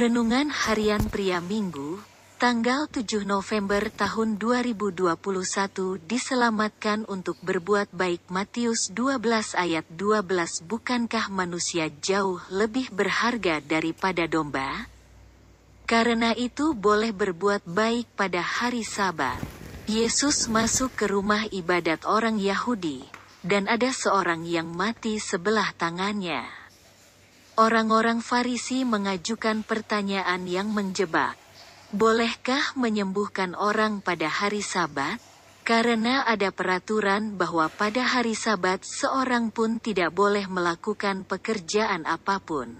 [0.00, 2.00] Renungan Harian Pria Minggu,
[2.40, 5.12] tanggal 7 November tahun 2021
[6.08, 9.20] diselamatkan untuk berbuat baik Matius 12
[9.60, 14.88] ayat 12 Bukankah manusia jauh lebih berharga daripada domba?
[15.84, 19.36] Karena itu boleh berbuat baik pada hari sabat.
[19.84, 23.04] Yesus masuk ke rumah ibadat orang Yahudi,
[23.44, 26.59] dan ada seorang yang mati sebelah tangannya.
[27.60, 31.36] Orang-orang Farisi mengajukan pertanyaan yang menjebak.
[31.92, 35.20] Bolehkah menyembuhkan orang pada hari Sabat?
[35.60, 42.72] Karena ada peraturan bahwa pada hari Sabat seorang pun tidak boleh melakukan pekerjaan apa pun.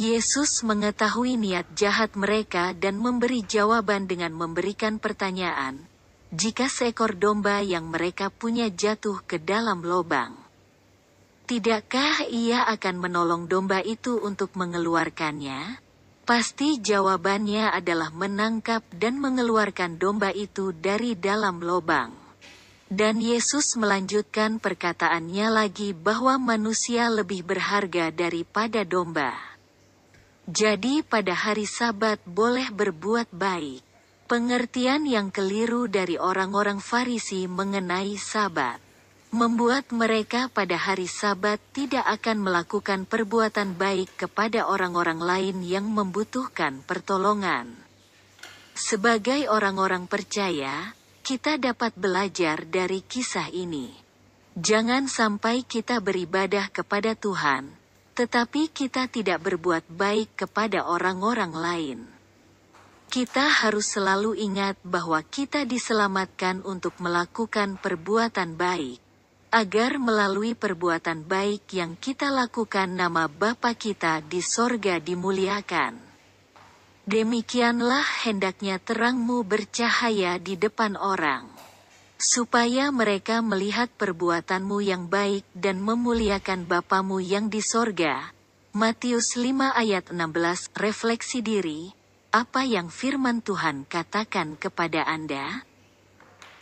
[0.00, 5.84] Yesus mengetahui niat jahat mereka dan memberi jawaban dengan memberikan pertanyaan,
[6.32, 10.47] jika seekor domba yang mereka punya jatuh ke dalam lubang.
[11.48, 15.80] Tidakkah ia akan menolong domba itu untuk mengeluarkannya?
[16.28, 22.12] Pasti jawabannya adalah menangkap dan mengeluarkan domba itu dari dalam lubang.
[22.92, 29.32] Dan Yesus melanjutkan perkataannya lagi bahwa manusia lebih berharga daripada domba.
[30.44, 33.80] Jadi pada hari sabat boleh berbuat baik.
[34.28, 38.87] Pengertian yang keliru dari orang-orang Farisi mengenai sabat.
[39.28, 46.80] Membuat mereka pada hari sabat tidak akan melakukan perbuatan baik kepada orang-orang lain yang membutuhkan
[46.88, 47.76] pertolongan.
[48.72, 53.92] Sebagai orang-orang percaya, kita dapat belajar dari kisah ini.
[54.56, 57.68] Jangan sampai kita beribadah kepada Tuhan,
[58.16, 61.98] tetapi kita tidak berbuat baik kepada orang-orang lain.
[63.12, 69.07] Kita harus selalu ingat bahwa kita diselamatkan untuk melakukan perbuatan baik,
[69.48, 75.96] agar melalui perbuatan baik yang kita lakukan nama Bapa kita di sorga dimuliakan.
[77.08, 81.58] Demikianlah hendaknya terangmu bercahaya di depan orang
[82.18, 88.34] supaya mereka melihat perbuatanmu yang baik dan memuliakan Bapamu yang di sorga.
[88.74, 91.94] Matius 5 ayat 16 Refleksi diri,
[92.34, 95.67] apa yang firman Tuhan katakan kepada Anda?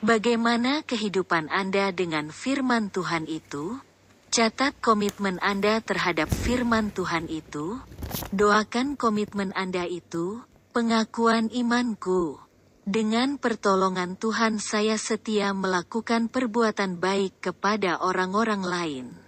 [0.05, 3.81] Bagaimana kehidupan Anda dengan firman Tuhan itu?
[4.29, 7.81] Catat komitmen Anda terhadap firman Tuhan itu.
[8.29, 10.45] Doakan komitmen Anda itu,
[10.77, 12.37] pengakuan imanku.
[12.85, 19.26] Dengan pertolongan Tuhan saya setia melakukan perbuatan baik kepada orang-orang lain.